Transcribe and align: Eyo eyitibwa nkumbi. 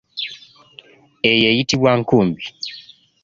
Eyo 1.31 1.45
eyitibwa 1.51 1.91
nkumbi. 1.99 2.43